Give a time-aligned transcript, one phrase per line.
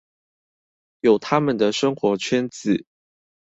[1.01, 2.87] 有他們的生活圈子